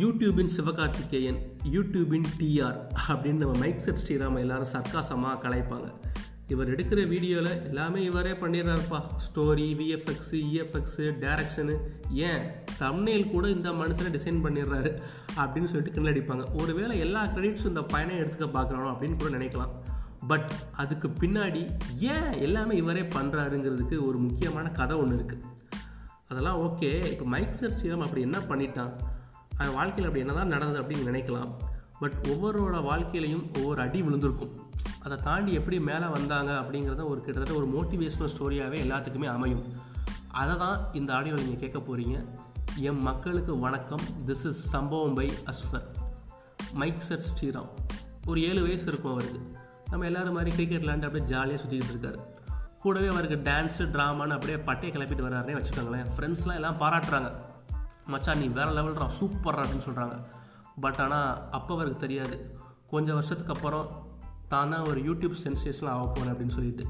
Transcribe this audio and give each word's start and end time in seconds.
யூடியூபின் 0.00 0.50
Sivakarthikeyan 0.56 1.38
யூடியூபின் 1.74 2.26
TR 2.38 2.78
அப்படின்னு 3.10 3.40
நம்ம 3.42 3.54
mic 3.62 3.82
set 3.84 4.00
Srirama 4.02 4.40
எல்லாரும் 4.44 4.70
சர்க்காசமாக 4.72 5.36
கலைப்பாங்க 5.44 5.88
இவர் 6.52 6.72
எடுக்கிற 6.72 7.00
வீடியோவில் 7.12 7.50
எல்லாமே 7.68 8.00
இவரே 8.08 8.32
பண்ணிடுறாருப்பா. 8.42 8.98
ஸ்டோரி 9.26 9.66
விஎஃப்எக்ஸு 9.78 10.36
இஎஃப்எக்ஸு 10.50 11.06
டேரக்ஷனு 11.22 11.76
ஏன்? 12.28 12.44
தம்னேல் 12.82 13.26
கூட 13.30 13.46
இந்த 13.48 13.72
மனுஷனை 13.80 14.10
டிசைன் 14.18 14.42
பண்ணிடுறாரு 14.44 14.92
அப்படின்னு 15.40 15.70
சொல்லிட்டு 15.72 15.96
கிண்டடிப்பாங்க 15.96 16.46
ஒருவேளை 16.60 16.98
எல்லா 17.06 17.24
கிரெடிட்ஸும் 17.34 17.72
இந்த 17.74 17.84
பையனை 17.94 18.20
எடுத்துக்க 18.22 18.50
பார்க்குறானோ 18.58 18.92
அப்படின்னு 18.92 19.18
கூட 19.22 19.32
நினைக்கலாம். 19.38 19.74
பட் 20.28 20.52
அதுக்கு 20.82 21.08
பின்னாடி 21.22 21.64
ஏன் 22.14 22.32
எல்லாமே 22.46 22.76
இவரே 22.84 23.02
பண்ணுறாருங்கிறதுக்கு 23.16 23.98
ஒரு 24.10 24.18
முக்கியமான 24.18 24.68
கதை 24.80 24.96
ஒன்று 25.02 25.18
இருக்குது 25.20 25.44
அதெல்லாம் 26.28 26.60
ஓகே 26.68 26.88
இப்போ 27.12 27.26
மைக் 27.34 27.58
சர் 27.58 27.76
ஸ்ரீராம் 27.76 28.06
அப்படி 28.06 28.22
என்ன 28.28 28.38
பண்ணிட்டான்? 28.48 28.94
அது 29.58 29.72
வாழ்க்கையில் 29.72 30.04
அப்படி 30.04 30.24
என்னதான் 30.24 30.48
நடந்தது 30.48 30.82
அப்படின்னு 30.82 31.10
நினைக்கலாம். 31.10 31.50
பட் 32.00 32.16
ஒவ்வொருவரோட 32.28 32.78
வாழ்க்கையிலையும் 32.90 33.44
ஒவ்வொரு 33.56 33.80
அடி 33.80 34.02
விழுந்திருக்கும். 34.02 34.54
அதை 35.00 35.18
தாண்டி 35.18 35.52
எப்படி 35.52 35.80
மேலே 35.80 36.06
வந்தாங்க 36.06 36.52
அப்படிங்கிறத 36.52 37.04
ஒரு 37.04 37.20
கிட்டத்தட்ட 37.20 37.60
ஒரு 37.60 37.68
மோட்டிவேஷனல் 37.76 38.32
ஸ்டோரியாகவே 38.34 38.78
எல்லாத்துக்குமே 38.86 39.24
அமையும். 39.24 39.62
அதை 40.30 40.56
தான் 40.56 40.92
இந்த 40.92 41.14
ஆடியோ 41.14 41.34
நீங்கள் 41.34 41.70
கேட்க 41.70 41.78
போகிறீங்க 41.78 42.24
என் 42.76 43.00
மக்களுக்கு 43.00 43.58
வணக்கம். 43.58 44.00
This 44.26 44.46
is 44.46 44.68
Sambavam 44.68 45.14
by 45.14 45.32
Asfar 45.46 45.86
mic 46.72 47.00
set 47.00 47.26
Sriram. 47.30 47.68
ஒரு 48.26 48.42
ஏழு 48.48 48.62
வயசு 48.62 48.86
இருக்கும் 48.86 49.12
அவருக்கு. 49.12 49.40
நம்ம 49.90 50.04
எல்லாரும் 50.04 50.32
மாதிரி 50.32 50.50
கிரிக்கெட் 50.50 50.82
விளாண்டு 50.82 51.04
அப்படியே 51.04 51.24
ஜாலியாக 51.24 51.62
சுற்றிக்கிட்டு 51.62 51.94
இருக்காரு. 51.94 52.20
கூடவே 52.78 53.06
அவருக்கு 53.06 53.50
டான்ஸு 53.50 53.84
ட்ராமான்னு 53.94 54.36
அப்படியே 54.36 54.56
பட்டையை 54.56 54.92
கிளப்பிட்டு 54.92 55.26
வர்றாருனே 55.26 55.54
வச்சுக்கோங்களேன். 55.58 56.06
ஃப்ரெண்ட்ஸ்லாம் 56.16 56.54
எல்லாம் 56.54 56.80
பாராட்டுறாங்க. 56.80 57.32
மச்சான் 58.06 58.38
நீ 58.38 58.46
வேறு 58.46 58.70
லெவல்ரா 58.70 59.06
சூப்பர்ரா 59.20 59.62
அப்படின்னு 59.62 59.86
சொல்கிறாங்க 59.88 60.16
பட் 60.80 61.00
ஆனால் 61.00 61.50
அப்போ 61.50 61.74
அவருக்கு 61.74 61.98
தெரியாது. 61.98 62.36
கொஞ்சம் 62.86 63.14
வருஷத்துக்கு 63.14 63.54
அப்புறம் 63.54 63.86
தான் 64.48 64.70
தான் 64.70 64.86
ஒரு 64.86 65.00
யூடியூப் 65.00 65.36
சென்சேஷன் 65.44 65.88
ஆக 65.88 66.04
போகிறேன் 66.06 66.32
அப்படின்னு 66.34 66.56
சொல்லிட்டு. 66.58 66.84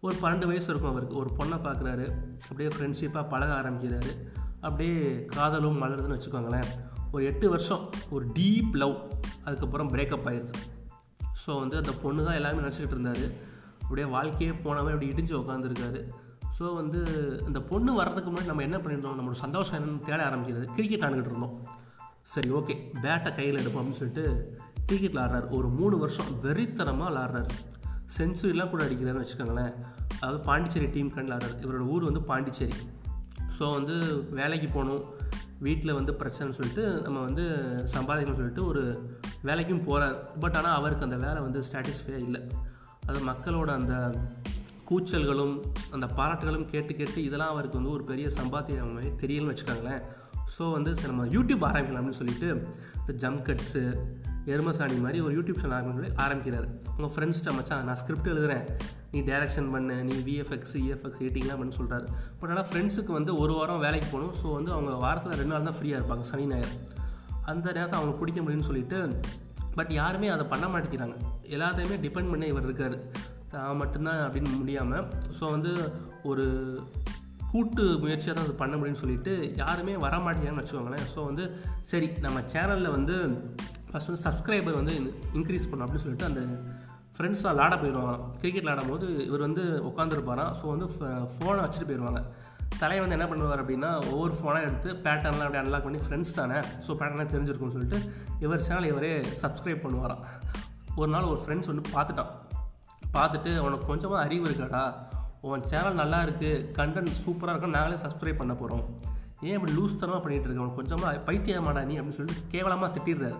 ஒரு 0.00 0.14
பன்னெண்டு 0.22 0.46
வயசு 0.46 0.68
இருக்கும் 0.68 0.90
அவருக்கு. 0.90 1.16
ஒரு 1.16 1.30
பொண்ணை 1.38 1.56
பார்க்குறாரு 1.58 2.06
அப்படியே 2.48 2.68
ஃப்ரெண்ட்ஷிப்பாக 2.68 3.24
பழக 3.28 3.52
ஆரம்பிக்கிறாரு. 3.60 4.12
அப்படியே 4.60 5.24
காதலும் 5.24 5.82
மலருதுன்னு 5.82 6.18
வச்சுக்கோங்களேன். 6.18 6.68
ஒரு 7.12 7.24
எட்டு 7.24 7.46
வருஷம் 7.50 7.84
ஒரு 8.10 8.24
டீப் 8.26 8.72
லவ் 8.72 8.96
அதுக்கப்புறம் 9.44 9.88
பிரேக்கப் 9.88 10.28
ஆயிடுது 10.30 10.56
ஸோ 11.46 11.58
வந்து 11.58 11.76
அந்த 11.76 11.92
பொண்ணு 12.02 12.24
தான் 12.24 12.34
எல்லாமே 12.34 12.62
நினச்சிக்கிட்டு 12.62 12.96
இருந்தார். 12.98 13.24
அப்படியே 13.82 14.06
வாழ்க்கையே 14.06 14.52
போனவன் 14.52 14.94
இப்படி 14.94 15.12
இடிஞ்சு 15.12 15.34
உட்காந்துருக்காரு 15.34 16.00
ஸோ 16.60 16.74
வந்து 16.74 17.00
இந்த 17.46 17.60
பொண்ணு 17.60 17.92
வர்றதுக்கு 17.94 18.30
முன்னாடி 18.30 18.50
நம்ம 18.50 18.62
என்ன 18.62 18.78
பண்ணியிருந்தோம்? 18.78 19.18
நம்மளோட 19.18 19.38
சந்தோஷம் 19.44 19.76
என்னன்னு 19.78 20.06
தேட 20.08 20.20
ஆரம்பிக்கிறது 20.28 20.66
கிரிக்கெட் 20.76 21.04
ஆண்டுகிட்டு 21.06 21.30
இருந்தோம். 21.32 21.54
சரி 22.32 22.50
ஓகே 22.50 22.74
பேட்டை 23.04 23.30
கையில் 23.34 23.60
எடுப்போம் 23.60 23.82
அப்படின்னு 23.82 24.00
சொல்லிட்டு 24.00 24.24
கிரிக்கெட் 24.86 25.14
விளாட்றாரு 25.14 25.48
ஒரு 25.50 25.68
மூணு 25.68 25.98
வருஷம் 25.98 26.30
வெறித்தனமாக 26.44 27.08
விளாட்றாரு. 27.10 27.50
செஞ்சுரிலாம் 28.16 28.70
கூட 28.70 28.82
அடிக்கிறாருன்னு 28.84 29.24
வச்சுக்கோங்களேன். 29.24 29.72
அதாவது 30.20 30.40
பாண்டிச்சேரி 30.48 30.86
டீம் 30.86 31.12
கண்டு 31.14 31.28
விளாட்றாரு 31.28 31.56
இவரோட 31.64 31.86
ஊர் 31.94 32.08
வந்து 32.10 32.22
பாண்டிச்சேரி. 32.22 32.76
ஸோ 33.58 33.72
வந்து 33.78 33.96
வேலைக்கு 34.40 34.68
போகணும். 34.68 35.04
வீட்டில் 35.58 35.96
வந்து 35.98 36.12
பிரச்சனைன்னு 36.20 36.58
சொல்லிட்டு 36.58 36.84
நம்ம 37.06 37.18
வந்து 37.20 37.44
சம்பாதிக்கணும்னு 37.94 38.40
சொல்லிட்டு 38.42 38.66
ஒரு 38.66 38.82
வேலைக்கும் 39.48 39.84
போகிறார் 39.88 40.38
பட் 40.38 40.56
ஆனால் 40.56 40.76
அவருக்கு 40.80 41.08
அந்த 41.08 41.16
வேலை 41.26 41.40
வந்து 41.42 41.62
சாட்டிஸ்ஃபையாக 41.72 42.26
இல்லை. 42.26 42.42
அது 43.06 43.20
மக்களோட 43.32 43.70
அந்த 43.72 43.94
கூச்சல்களும் 44.90 45.62
அந்த 45.90 46.06
பாராட்டுகளும் 46.16 46.64
கேட்டு 46.64 46.94
கேட்டு 46.94 47.24
இதெல்லாம் 47.24 47.48
அவருக்கு 47.48 47.76
வந்து 47.76 47.92
ஒரு 47.92 48.04
பெரிய 48.04 48.28
சம்பாத்தியம் 48.28 48.96
தெரியலன்னு 49.22 49.54
வச்சுக்கோங்களேன். 49.54 50.02
ஸோ 50.58 50.72
வந்து 50.72 50.96
சரி 50.96 51.08
நம்ம 51.08 51.26
யூடியூப் 51.26 51.64
ஆரம்பிக்கலாம் 51.68 52.00
அப்படின்னு 52.00 52.20
சொல்லிட்டு 52.22 52.68
இந்த 53.06 53.28
ஜம்ப் 53.28 53.42
கட்ஸு 53.48 53.96
எருமசாணி 54.44 55.00
மாதிரி 55.00 55.20
ஒரு 55.20 55.42
யூடியூப் 55.42 55.60
சேனல் 55.60 55.92
சொல்லி 55.92 56.10
ஆரம்பிக்கிறார். 56.16 56.68
உங்கள் 56.96 57.12
ஃப்ரெண்ட்ஸ்ட்ட 57.14 57.52
மச்சான் 57.52 57.84
நான் 57.84 57.94
ஸ்கிரிப்ட் 57.94 58.28
எழுதுறேன். 58.28 58.64
நீ 59.10 59.20
டேரக்ஷன் 59.20 59.70
பண்ணு 59.70 60.04
நீ 60.04 60.14
விஎஃப்எக்ஸ் 60.28 60.74
இஎஃப்எக்ஸ் 60.74 61.20
எடிட்டிங்லாம் 61.20 61.56
பண்ணு 61.56 61.78
சொல்கிறாரு 61.80 62.06
பட் 62.38 62.50
ஆனால் 62.50 62.64
ஃப்ரெண்ட்ஸுக்கு 62.64 63.12
வந்து 63.12 63.36
ஒரு 63.36 63.52
வாரம் 63.52 63.78
வேலைக்கு 63.78 64.08
போகணும். 64.12 64.34
ஸோ 64.42 64.52
வந்து 64.52 64.72
அவங்க 64.72 64.92
வாரத்தில் 64.92 65.32
ரெண்டு 65.32 65.54
நாள் 65.54 65.62
தான் 65.62 65.78
ஃப்ரீயாக 65.80 66.00
இருப்பாங்க 66.00 66.20
சனி 66.20 66.46
ஞாயிறு. 66.46 66.74
அந்த 67.42 67.72
நேரத்தை 67.72 67.98
அவங்க 68.00 68.18
பிடிக்க 68.18 68.40
முடியும்னு 68.40 68.68
சொல்லிட்டு 68.70 69.20
பட் 69.74 69.90
யாருமே 69.90 70.28
அதை 70.28 70.46
பண்ண 70.46 70.66
மாட்டேங்கிறாங்க. 70.66 71.16
எல்லாத்தையுமே 71.42 71.98
டிபெண்ட் 72.06 72.30
பண்ணி 72.30 72.46
இவர் 72.46 72.64
இருக்கார். 72.64 72.98
தான் 73.52 73.80
மட்டும்தான் 73.82 74.20
அப்படின்னு 74.26 74.58
முடியாமல் 74.60 75.06
ஸோ 75.38 75.44
வந்து 75.54 75.72
ஒரு 76.30 76.44
கூட்டு 77.52 77.84
முயற்சியாக 78.02 78.34
தான் 78.34 78.46
அது 78.46 78.60
பண்ண 78.60 78.74
முடியும்னு 78.76 79.02
சொல்லிட்டு 79.02 79.32
யாருமே 79.62 79.94
வர 80.04 80.16
மாட்டேங்கிறான்னு 80.24 80.62
வச்சுக்கோங்களேன். 80.62 81.06
ஸோ 81.14 81.20
வந்து 81.30 81.44
சரி 81.90 82.08
நம்ம 82.26 82.42
சேனலில் 82.52 82.94
வந்து 82.96 83.14
ஃபஸ்ட் 83.88 84.10
வந்து 84.10 84.24
சப்ஸ்கிரைபர் 84.26 84.78
வந்து 84.80 84.94
இன்க்ரீஸ் 85.38 85.66
பண்ணோம் 85.70 85.86
அப்படின்னு 85.86 86.04
சொல்லிட்டு 86.04 86.28
அந்த 86.30 86.42
ஃப்ரெண்ட்ஸ்லாம் 87.16 87.54
விளாட 87.54 87.74
போயிடுவாங்க. 87.80 88.12
கிரிக்கெட் 88.42 88.66
விளாடும் 88.66 88.92
போது 88.92 89.06
இவர் 89.28 89.46
வந்து 89.46 89.64
உட்காந்துருப்பாராம் 89.88 90.52
ஸோ 90.60 90.66
வந்து 90.74 90.86
ஃபோனை 91.32 91.60
வச்சுட்டு 91.64 91.88
போயிடுவாங்க 91.88 92.22
தலையை 92.80 93.00
வந்து 93.02 93.16
என்ன 93.16 93.26
பண்ணுவார் 93.30 93.62
அப்படின்னா 93.62 93.90
ஒவ்வொரு 94.12 94.32
ஃபோனாக 94.38 94.66
எடுத்து 94.68 94.90
பேட்டர்ன்லாம் 95.06 95.46
அப்படியே 95.46 95.62
அன்லாக் 95.64 95.86
பண்ணி 95.86 96.00
ஃப்ரெண்ட்ஸ் 96.04 96.36
தானே? 96.40 96.58
ஸோ 96.86 96.90
பேட்டர்னாக 97.00 97.28
தெரிஞ்சிருக்கும்னு 97.34 97.76
சொல்லிட்டு 97.76 97.98
இவர் 98.46 98.64
சேனல் 98.68 98.90
இவரே 98.92 99.12
சப்ஸ்கிரைப் 99.42 99.84
பண்ணுவாராம். 99.84 100.22
ஒரு 101.00 101.10
நாள் 101.16 101.30
ஒரு 101.32 101.42
ஃப்ரெண்ட்ஸ் 101.44 101.70
வந்து 101.72 101.84
பார்த்துட்டான். 101.96 102.32
பார்த்துட்டு 103.02 103.52
உனக்கு 103.66 103.86
கொஞ்சமாக 103.90 104.24
அறிவு 104.26 104.44
இருக்காடா. 104.50 104.84
உன் 105.48 105.66
சேனல் 105.72 106.00
நல்லா 106.00 106.18
இருக்குது 106.26 106.64
கண்டென்ட் 106.78 107.12
சூப்பராக 107.24 107.52
இருக்கும் 107.54 107.76
நாங்களே 107.76 107.98
சப்ஸ்கிரைப் 108.04 108.40
பண்ண 108.40 108.54
போகிறோம் 108.60 108.84
ஏன் 109.48 109.56
இப்படி 109.58 109.74
லூஸ் 109.76 110.00
தரமாக 110.00 110.20
பண்ணிகிட்டு 110.24 110.48
இருக்க? 110.48 110.64
உனக்கு 110.64 110.80
கொஞ்சமாக 110.80 111.20
பைத்தியமாடா 111.28 111.82
நீ 111.90 111.94
அப்படின்னு 111.98 112.18
சொல்லிட்டு 112.18 112.50
கேவலமாக 112.54 112.90
திட்டிடுறாரு. 112.96 113.38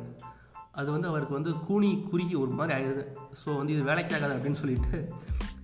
அது 0.80 0.88
வந்து 0.94 1.08
அவருக்கு 1.10 1.34
வந்து 1.38 1.52
கூனி 1.68 1.90
குறுகி 2.10 2.34
ஒரு 2.42 2.52
மாதிரி 2.58 2.72
ஆயிடுது. 2.76 3.04
ஸோ 3.40 3.48
வந்து 3.60 3.74
இது 3.76 3.82
வேலைக்கு 3.90 4.14
ஆகாது 4.18 4.36
அப்படின்னு 4.36 4.60
சொல்லிட்டு 4.62 4.98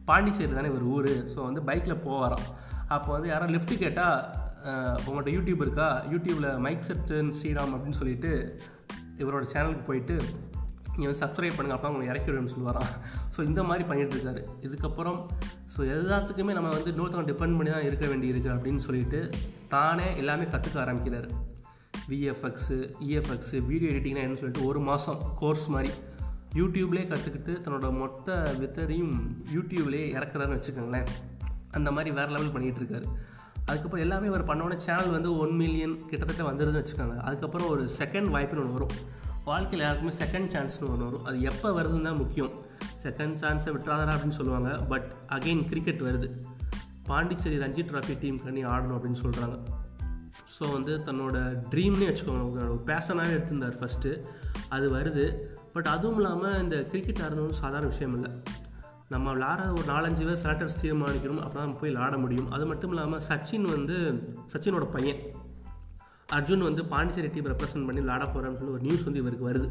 பாண்டிச்சேரி 0.08 0.52
தானே 0.58 0.72
ஒரு 0.78 0.86
ஊர். 0.96 1.12
ஸோ 1.34 1.38
வந்து 1.48 1.62
பைக்கில் 1.68 2.02
போவாராம். 2.06 2.46
அப்போ 2.96 3.08
வந்து 3.14 3.30
யாரும் 3.32 3.54
லிஃப்ட்டு 3.54 3.82
கேட்டால் 3.84 4.18
உங்கள்கிட்ட 5.06 5.32
யூடியூப் 5.36 5.64
இருக்கா? 5.64 5.88
யூடியூப்பில் 6.12 6.50
மைக் 6.66 6.86
செட்டன் 6.88 7.30
ஸ்ரீராம் 7.38 7.74
அப்படின்னு 7.76 8.00
சொல்லிட்டு 8.00 8.32
இவரோட 9.22 9.44
சேனலுக்கு 9.52 9.84
போயிட்டு 9.88 10.16
நீங்கள் 10.96 11.10
வந்து 11.10 11.22
சப்ஸ்கிரைப் 11.24 11.56
பண்ணுங்கள் 11.56 11.78
அப்போ 11.78 11.88
உங்களை 11.88 12.06
இறக்கி 12.12 12.28
விடுன்னு 12.30 12.52
சொல்லுவாராம் 12.54 12.92
ஸோ 13.34 13.40
இந்த 13.48 13.62
மாதிரி 13.62 13.84
பண்ணிகிட்டு 13.88 14.16
இருக்காரு. 14.16 14.42
இதுக்கப்புறம் 14.66 15.18
ஸோ 15.74 15.80
எல்லாத்துக்குமே 15.96 16.52
நம்ம 16.58 16.70
வந்து 16.76 16.92
இன்னொருத்தவங்க 16.92 17.30
டிபெண்ட் 17.32 17.58
பண்ணி 17.58 17.70
தான் 17.74 17.86
இருக்க 17.88 18.06
வேண்டியிருக்கு 18.06 18.50
அப்படின்னு 18.54 18.82
சொல்லிட்டு 18.86 19.20
தானே 19.68 20.08
எல்லாமே 20.22 20.44
கற்றுக்க 20.54 20.78
ஆரம்பிக்கிறார். 20.84 21.28
விஎஃப்எக்ஸு 22.10 22.76
இஎஃப்எக்ஸு 23.06 23.56
வீடியோ 23.70 23.90
எடிட்டிங்னா 23.92 24.24
என்னன்னு 24.24 24.42
சொல்லிட்டு 24.42 24.66
ஒரு 24.66 24.80
மாதம் 24.80 25.22
கோர்ஸ் 25.40 25.68
மாதிரி. 25.76 25.92
யூடியூப்லேயே 26.54 27.06
கற்றுக்கிட்டு 27.12 27.54
தன்னோட 27.64 27.88
மொத்த 28.02 28.36
வித்தரையும் 28.60 29.14
யூடியூப்லேயே 29.54 30.06
இறக்குறாருன்னு 30.16 30.58
வச்சுக்கோங்களேன். 30.58 31.08
அந்த 31.70 31.90
மாதிரி 31.90 32.10
வேறு 32.18 32.34
லெவல் 32.36 32.54
பண்ணிகிட்டு 32.54 32.80
இருக்காரு. 32.82 33.06
அதுக்கப்புறம் 33.66 34.04
எல்லாமே 34.04 34.26
அவர் 34.26 34.48
பண்ணோடனே 34.50 34.76
சேனல் 34.76 35.14
வந்து 35.16 35.30
ஒன் 35.38 35.54
மில்லியன் 35.62 35.94
கிட்டத்தட்ட 36.06 36.42
வந்துடுதுன்னு 36.50 36.82
வச்சுக்கோங்க. 36.82 37.16
அதுக்கப்புறம் 37.28 37.68
ஒரு 37.68 37.84
செகண்ட் 38.00 38.28
வாய்ப்புன்னு 38.34 38.64
ஒன்று 38.64 38.76
வரும். 38.78 38.94
வாழ்க்கையில் 39.48 39.84
யாருக்குமே 39.84 40.12
செகண்ட் 40.20 40.50
சான்ஸ்னு 40.52 40.88
ஒன்று 40.92 41.06
வரும். 41.08 41.24
அது 41.28 41.38
எப்போ 41.50 41.68
வருதுன்னு 41.78 42.08
தான் 42.08 42.20
முக்கியம் 42.22 42.52
செகண்ட் 43.04 43.36
சான்ஸை 43.42 43.70
விட்டுறாதரா 43.74 44.14
அப்படின்னு 44.14 44.38
சொல்லுவாங்க. 44.38 44.70
பட் 44.92 45.08
அகெயின் 45.36 45.62
கிரிக்கெட் 45.70 46.02
வருது. 46.06 46.28
பாண்டிச்சேரி 47.10 47.58
ரஞ்சி 47.64 47.82
ட்ராஃபி 47.90 48.14
டீம் 48.22 48.38
பண்ணி 48.46 48.62
ஆடணும் 48.72 48.96
அப்படின்னு 48.98 49.20
சொல்கிறாங்க 49.24 49.56
ஸோ 50.54 50.64
வந்து 50.74 50.92
தன்னோட 51.06 51.36
ட்ரீம்னே 51.72 52.06
வச்சுக்கோங்க. 52.08 52.66
பேஷனாகவே 52.90 53.34
எடுத்திருந்தார் 53.36 53.78
ஃபஸ்ட்டு 53.80 54.10
அது 54.74 54.86
வருது. 54.96 55.24
பட் 55.74 55.88
அதுவும் 55.94 56.18
இல்லாமல் 56.20 56.58
இந்த 56.64 56.76
கிரிக்கெட் 56.90 57.22
ஆடணும்னு 57.24 57.60
சாதாரண 57.62 57.88
விஷயம் 57.94 58.14
இல்லை. 58.18 58.30
நம்ம 59.14 59.26
விளாட 59.34 59.60
ஒரு 59.78 59.86
நாலஞ்சு 59.94 60.22
பேர் 60.28 60.42
செலக்டர்ஸ் 60.44 60.80
தீர்மானிக்கணும். 60.82 61.42
அப்போ 61.46 61.56
தான் 61.60 61.74
போய் 61.80 61.90
விளாட 61.90 62.16
முடியும். 62.22 62.48
அது 62.56 62.64
மட்டும் 62.70 62.92
இல்லாமல் 62.94 63.24
சச்சின் 63.28 63.66
வந்து 63.74 63.96
சச்சினோட 64.52 64.86
பையன். 64.96 65.20
அர்ஜுன் 66.34 66.66
வந்து 66.68 66.82
பாண்டிச்சேரி 66.92 67.28
டீம் 67.34 67.50
ரெப்ரசென்ட் 67.52 67.86
பண்ணி 67.88 68.00
விளாட 68.04 68.24
போகிறான்னு 68.32 68.58
சொல்லி 68.60 68.74
ஒரு 68.76 68.84
நியூஸ் 68.86 69.04
வந்து 69.04 69.20
இவருக்கு 69.22 69.48
வருது. 69.48 69.68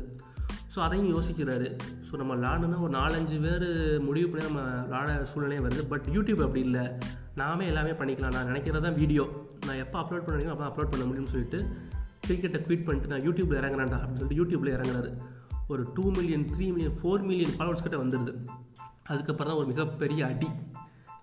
ஸோ 0.73 0.79
அதையும் 0.85 1.09
யோசிக்கிறாரு. 1.15 1.67
ஸோ 2.07 2.13
நம்ம 2.21 2.31
விளாடணுன்னா 2.35 2.79
ஒரு 2.85 2.93
நாலஞ்சு 2.97 3.35
பேர் 3.45 3.65
முடிவு 4.07 4.27
பண்ணி 4.29 4.45
நம்ம 4.47 4.61
விளாட 4.87 5.23
சூழ்நிலையும் 5.31 5.65
வருது. 5.67 5.83
பட் 5.91 6.07
யூடியூப் 6.15 6.43
அப்படி 6.45 6.61
இல்லை. 6.69 6.85
நாமே 7.41 7.65
எல்லாமே 7.71 7.93
பண்ணிக்கலாம். 7.99 8.35
நான் 8.37 8.49
நினைக்கிறது 8.51 8.85
தான் 8.87 8.99
வீடியோ 9.01 9.25
நான் 9.67 9.81
எப்போ 9.83 9.97
அப்லோட் 10.01 10.25
பண்ணுறீங்களோ 10.25 10.55
அப்போ 10.55 10.67
அப்லோட் 10.69 10.91
பண்ண 10.93 11.05
முடியும்னு 11.09 11.33
சொல்லிட்டு 11.33 11.59
கிரிக்கெட்டை 12.27 12.59
ட்வீட் 12.67 12.85
பண்ணிட்டு 12.85 13.11
நான் 13.13 13.25
யூடியூப்பில் 13.27 13.59
இறங்குறேன்டா 13.61 13.97
அப்படின்னு 14.01 14.21
சொல்லிட்டு 14.21 14.39
யூடியூப்பில் 14.41 14.75
இறங்குறாரு. 14.77 15.09
ஒரு 15.67 15.83
two 15.95 16.05
million 16.17 16.45
three 16.53 16.65
million 16.75 16.97
four 17.01 17.23
million 17.29 17.53
followers 17.57 17.85
கிட்ட 17.85 17.97
வந்துடுது 18.03 18.33
அதுக்கப்புறம் 19.11 19.49
தான் 19.51 19.59
ஒரு 19.61 19.67
மிகப்பெரிய 19.67 20.21
அடி. 20.31 20.49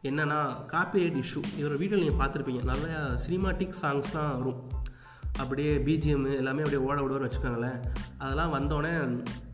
என்னென்னா 0.08 0.38
காப்பிரைட் 0.72 1.18
இஷ்யூ 1.22 1.40
இவரோட 1.58 1.76
வீடியோ 1.82 1.98
நீங்கள் 2.02 2.20
பார்த்துருப்பீங்க. 2.22 2.62
நல்ல 2.70 2.86
சினிமாட்டிக் 3.24 3.74
சாங்ஸ்லாம் 3.82 4.32
வரும். 4.40 4.60
அப்படியே 5.40 5.76
பிஜிஎம் 5.76 6.36
எல்லாமே 6.36 6.62
அப்படியே 6.62 6.82
ஓட 6.88 6.96
விடுவார்னு 7.02 7.28
வச்சுக்கோங்களேன். 7.28 7.78
அதெல்லாம் 8.18 8.54
வந்தோடனே 8.54 8.92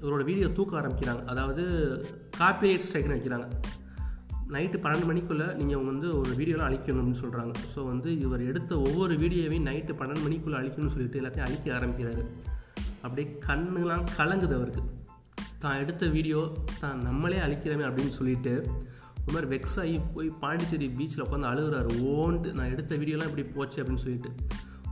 இவரோட 0.02 0.24
வீடியோ 0.24 0.48
தூக்க 0.48 0.80
ஆரம்பிக்கிறாங்க. 0.80 1.24
அதாவது 1.24 1.64
காப்பிரைட் 2.38 2.86
ஸ்ட்ரைக்னு 2.86 3.16
வைக்கிறாங்க. 3.16 3.48
நைட்டு 4.54 4.76
பன்னெண்டு 4.84 5.08
மணிக்குள்ளே 5.10 5.54
நீங்கள் 5.54 5.84
வந்து 5.84 6.18
ஒரு 6.18 6.30
வீடியோலாம் 6.30 6.68
அழிக்கணும்னு 6.68 7.20
சொல்கிறாங்க 7.22 7.54
ஸோ 7.74 7.84
வந்து 7.84 8.18
இவர் 8.18 8.40
எடுத்த 8.40 8.78
ஒவ்வொரு 8.78 9.14
வீடியோவையும் 9.14 9.66
நைட்டு 9.70 9.98
பன்னெண்டு 10.00 10.24
மணிக்குள்ளே 10.26 10.58
அழிக்கணும்னு 10.60 10.94
சொல்லிட்டு 10.94 11.20
எல்லாத்தையும் 11.20 11.48
அழிக்க 11.48 11.74
ஆரம்பிக்கிறாரு. 11.78 12.24
அப்படியே 13.02 13.38
கண்ணுலாம் 13.48 14.04
கலங்குது 14.18 14.54
அவருக்கு. 14.54 14.82
தான் 15.58 15.78
எடுத்த 15.78 16.06
வீடியோ 16.06 16.52
தான் 16.80 16.98
நம்மளே 16.98 17.38
அழிக்கிறோமே 17.38 17.84
அப்படின்னு 17.88 18.08
சொல்லிட்டு 18.08 18.52
ஒரு 19.24 19.32
மாதிரி 19.34 19.58
வெக்ஸ் 19.58 19.78
ஆகி 19.80 20.00
போய் 20.14 20.28
பாண்டிச்சேரி 20.40 20.86
பீச்சில் 20.98 21.24
உட்காந்து 21.24 21.50
அழுகுறாரு. 21.50 21.90
ஓன்ட்டு 22.14 22.52
நான் 22.52 22.72
எடுத்த 22.74 22.96
வீடியோலாம் 22.96 23.30
இப்படி 23.30 23.46
போச்சு 23.56 23.82
அப்படின்னு 23.82 24.04
சொல்லிட்டு. 24.04 24.30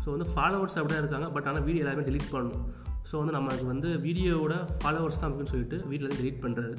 ஸோ 0.07 0.11
வந்து 0.15 0.27
ஃபாலோவர்ஸ் 0.33 0.77
அப்படியே 0.81 0.99
இருக்காங்க. 1.03 1.29
பட் 1.37 1.47
ஆனால் 1.51 1.65
வீடியோ 1.69 1.83
எல்லாமே 1.85 2.03
டிலீட் 2.09 2.33
பண்ணணும். 2.35 2.65
ஸோ 3.11 3.15
வந்து 3.21 3.35
நமக்கு 3.37 3.65
வந்து 3.71 3.89
வீடியோவோட 4.05 4.55
ஃபாலோவர்ஸ் 4.81 5.19
தான் 5.21 5.29
அப்படின்னு 5.31 5.53
சொல்லிட்டு 5.53 5.77
வீட்டில் 5.91 6.07
வந்து 6.09 6.21
delete 6.21 6.39
பண்ணுறாரு 6.45 6.77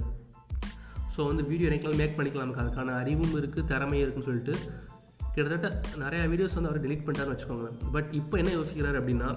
ஸோ 1.15 1.21
வந்து 1.29 1.43
வீடியோ 1.51 1.67
என்னைக்கெல்லாம் 1.69 2.01
மேக் 2.03 2.17
பண்ணிக்கலாம். 2.17 2.45
நமக்கு 2.47 2.63
அதுக்கான 2.63 2.95
அறிவும் 3.01 3.35
இருக்குது 3.41 3.67
திறமையும் 3.71 4.03
இருக்குன்னு 4.05 4.29
சொல்லிட்டு 4.29 4.55
கிட்டத்தட்ட 5.35 5.69
நிறையா 6.03 6.23
வீடியோஸ் 6.33 6.57
வந்து 6.57 6.69
அவர் 6.71 6.83
டெலிட் 6.85 7.03
பண்ணிட்டாருன்னு 7.05 7.35
வச்சுக்கோங்க 7.35 7.69
பட் 7.95 8.09
இப்போ 8.19 8.35
என்ன 8.41 8.51
யோசிக்கிறாரு 8.59 8.99
அப்படின்னா 9.01 9.29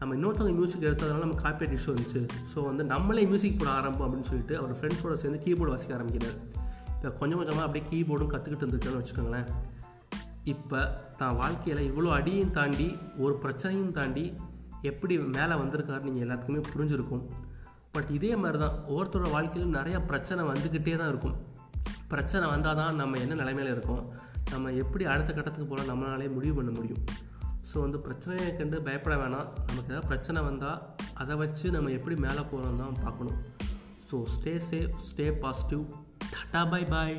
நம்ம 0.00 0.14
இன்னொருத்தவங்க 0.16 0.54
மியூசிக் 0.60 0.86
எடுத்ததுனால 0.88 1.24
நம்ம 1.24 1.38
காப்பிரைட் 1.44 1.74
இஷ்யூ 1.78 1.90
வந்துச்சு. 1.94 2.20
ஸோ 2.52 2.58
வந்து 2.68 2.84
நம்மளே 2.92 3.24
மியூசிக் 3.32 3.58
போட 3.60 3.70
ஆரம்பம் 3.80 4.06
அப்படின்னு 4.06 4.28
சொல்லிட்டு 4.30 4.56
அவர் 4.60 4.78
ஃப்ரெண்ட்ஸோட 4.78 5.16
சேர்ந்து 5.22 5.40
கீபோர்டு 5.46 5.74
வாசிக்க 5.74 5.98
ஆரம்பிக்கிறார். 5.98 6.38
இப்போ 6.94 7.10
கொஞ்சம் 7.20 7.40
கொஞ்சமாக 7.40 7.66
அப்படியே 7.66 7.84
கீபோர்டும் 7.90 8.32
கற்றுக்கிட்டு 8.34 8.64
இருந்திருக்காருன்னு 8.64 9.02
வச்சுக்கோங்களேன். 9.02 9.48
இப்போ 10.52 10.80
தான் 11.20 11.36
வாழ்க்கையில் 11.40 11.82
இவ்வளோ 11.90 12.10
அடியும் 12.18 12.52
தாண்டி 12.58 12.88
ஒரு 13.24 13.34
பிரச்சனையும் 13.42 13.94
தாண்டி 13.98 14.24
எப்படி 14.90 15.14
மேலே 15.36 15.54
வந்திருக்காரு 15.62 16.06
நீங்கள் 16.08 16.24
எல்லாத்துக்குமே 16.26 16.62
புரிஞ்சிருக்கும். 16.72 17.24
பட் 17.94 18.10
இதே 18.16 18.32
மாதிரி 18.42 18.58
தான் 18.62 18.76
ஒவ்வொருத்தரோட 18.90 19.30
வாழ்க்கையிலும் 19.36 19.76
நிறைய 19.78 19.96
பிரச்சனை 20.10 20.42
வந்துக்கிட்டே 20.50 20.96
தான் 21.00 21.10
இருக்கும். 21.12 21.36
பிரச்சனை 22.12 22.44
வந்தால் 22.52 22.78
தான் 22.80 22.98
நம்ம 23.00 23.18
என்ன 23.24 23.34
நிலைமையில் 23.40 23.72
இருக்கோம்? 23.74 24.04
நம்ம 24.52 24.72
எப்படி 24.82 25.04
அடுத்த 25.14 25.30
கட்டத்துக்கு 25.32 25.70
போகலாம் 25.70 25.90
நம்மளாலே 25.92 26.28
முடிவு 26.36 26.54
பண்ண 26.58 26.70
முடியும். 26.78 27.02
ஸோ 27.70 27.76
வந்து 27.84 27.98
பிரச்சனையை 28.06 28.48
கண்டு 28.60 28.76
பயப்பட 28.86 29.16
வேணாம். 29.22 29.50
நமக்கு 29.68 29.92
ஏதாவது 29.92 30.08
பிரச்சனை 30.12 30.40
வந்தால் 30.48 30.80
அதை 31.22 31.36
வச்சு 31.42 31.66
நம்ம 31.76 31.90
எப்படி 31.98 32.16
மேலே 32.26 32.44
போகிறோம் 32.52 32.80
தான் 32.84 32.96
பார்க்கணும். 33.04 33.38
So 34.08 34.18
stay 34.36 34.54
safe 34.70 34.96
stay 35.08 35.28
positive 35.44 35.84
tata 36.32 36.62
bye 36.72 36.82
bye 36.94 37.16